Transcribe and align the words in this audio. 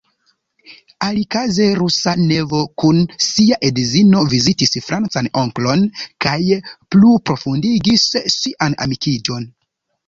Alikaze 1.07 1.67
rusa 1.79 2.13
nevo 2.21 2.61
kun 2.83 3.03
sia 3.27 3.59
edzino 3.69 4.25
vizitis 4.33 4.75
francan 4.89 5.31
onklon 5.45 5.87
kaj 6.27 6.37
pluprofondigis 6.97 8.11
sian 8.41 8.83
amikiĝon. 8.89 9.49